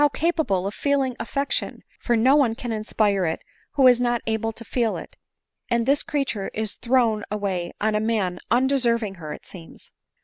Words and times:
capable 0.15 0.65
of 0.65 0.73
feeling 0.73 1.13
afiection! 1.17 1.81
for 1.99 2.17
no 2.17 2.35
one 2.35 2.55
can 2.55 2.71
inspire 2.71 3.23
it 3.23 3.43
>vho 3.77 3.87
is 3.87 4.01
not 4.01 4.19
able 4.25 4.51
to 4.51 4.65
feel 4.65 4.97
it; 4.97 5.15
and 5.69 5.85
this 5.85 6.01
creature 6.01 6.47
is 6.55 6.73
thrown 6.73 7.23
away 7.29 7.71
on 7.79 7.93
a 7.93 7.99
man 7.99 8.39
undeserving 8.49 9.13
her, 9.21 9.29
ft 9.29 9.45
seems 9.45 9.91